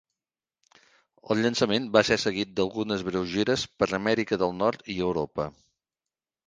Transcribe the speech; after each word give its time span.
El 1.35 1.41
llançament 1.45 1.85
va 1.97 2.03
ser 2.09 2.19
seguit 2.23 2.57
d'algunes 2.61 3.05
breus 3.11 3.31
gires 3.37 3.67
per 3.83 3.93
Amèrica 4.01 4.43
del 4.45 4.61
Nord 4.65 4.93
i 4.97 4.99
Europa. 5.11 5.49